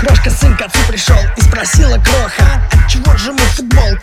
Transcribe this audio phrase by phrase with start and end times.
[0.00, 3.96] Крошка сын к пришел и спросила Кроха Отчего же мы футбол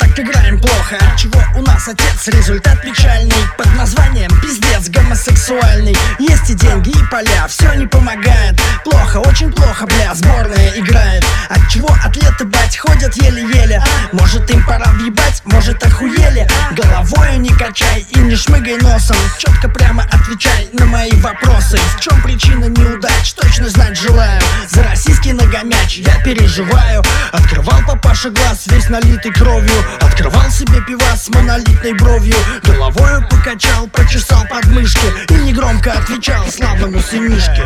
[0.91, 1.13] плохо?
[1.13, 2.27] Отчего у нас отец?
[2.27, 3.33] Результат печальный.
[3.57, 8.59] Под названием пиздец гомосексуальный Есть и деньги, и поля, все не помогает.
[8.83, 11.25] Плохо, очень плохо, бля, сборная играет.
[11.49, 13.83] Отчего атлеты, бать, ходят еле-еле?
[14.11, 16.47] Может им пора въебать, может охуели?
[16.71, 19.17] Головою не качай и не шмыгай носом.
[19.37, 21.77] Четко прямо отвечай на мои вопросы.
[21.97, 24.41] В чем причина неудач, точно знать желаю.
[24.69, 27.03] За российский ногомяч я переживаю.
[27.31, 29.75] Открывал папаша глаз, весь налитый кровью
[30.21, 37.65] Открывал себе пивас с монолитной бровью Головою покачал, прочесал подмышки И негромко отвечал славному сынишке.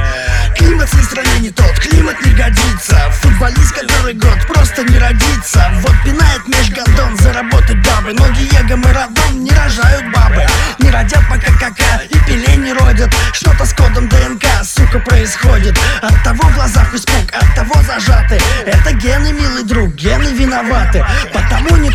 [0.57, 2.97] Климат в стране не тот, климат не годится.
[3.21, 5.69] Футболист, который год просто не родится.
[5.81, 8.13] Вот пинает меж гондон заработать бабы.
[8.13, 10.45] Но Диего Марадон не рожают бабы.
[10.79, 13.13] Не родят пока кака и пиле не родят.
[13.33, 15.77] Что-то с кодом ДНК, сука, происходит.
[16.01, 18.39] От того в глазах испуг, от того зажаты.
[18.65, 21.05] Это гены, милый друг, гены виноваты.
[21.33, 21.44] Не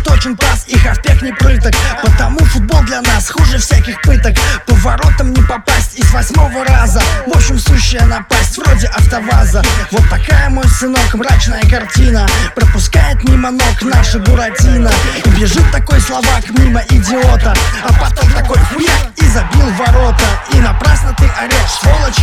[0.03, 4.35] точен пас и хавпек не прыток Потому футбол для нас хуже всяких пыток.
[4.67, 9.61] По воротам не попасть и с восьмого раза В общем, сущая напасть, вроде автоваза.
[9.91, 14.91] Вот такая, мой сынок, мрачная картина Пропускает мимо ног наша Буратино.
[15.25, 20.10] И бежит такой словак мимо идиота А потом такой хуяк и забил в ворота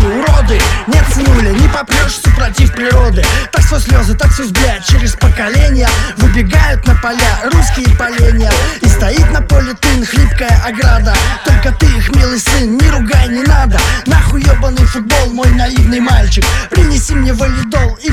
[0.08, 0.60] уроды.
[0.86, 3.24] Нет, сынуля, не попрешь супротив природы.
[3.52, 5.88] Так свой слезы, так все блядь, через поколения.
[6.16, 8.50] Выбегают на поля русские поленья.
[8.80, 11.14] И стоит на поле тын, хлипкая ограда.
[11.44, 13.78] Только ты их, милый сын, не ругай, не надо.
[14.06, 16.44] Нахуй ебаный футбол, мой наивный мальчик.
[16.70, 18.10] Принеси мне валидол и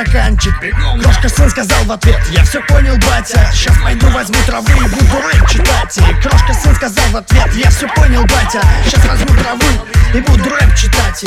[0.00, 0.54] стаканчик.
[1.02, 3.50] Крошка сын сказал в ответ, я все понял, батя.
[3.52, 7.70] Сейчас пойду возьму травы и буду рэп читать И крошка сын сказал в ответ, я
[7.70, 8.62] все понял, батя.
[8.84, 9.66] Сейчас возьму травы
[10.14, 11.24] и буду рэп читать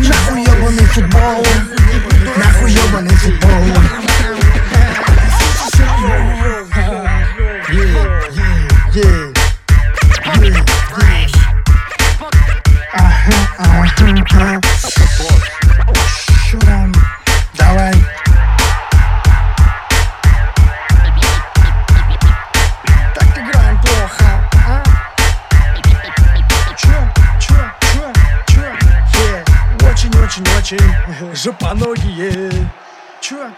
[0.00, 1.46] Нахуй ебаный футбол?
[2.36, 3.50] Нахуй ебаный футбол?
[8.92, 9.32] Yeah.
[12.92, 14.55] Ага, ага.
[30.66, 32.50] Очень-очень-очень жопоногие.
[33.20, 33.52] Чё?